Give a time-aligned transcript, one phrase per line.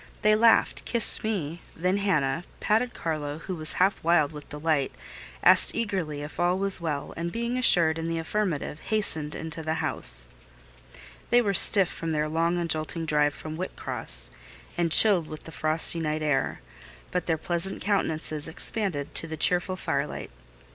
[0.23, 4.91] They laughed—kissed me—then Hannah: patted Carlo, who was half wild with delight;
[5.43, 9.75] asked eagerly if all was well; and being assured in the affirmative, hastened into the
[9.75, 10.27] house.
[11.29, 14.31] They were stiff with their long and jolting drive from Whitcross,
[14.75, 16.61] and chilled with the frosty night air;
[17.11, 20.31] but their pleasant countenances expanded to the cheerful firelight.